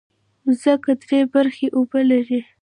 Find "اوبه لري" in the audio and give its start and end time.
1.77-2.39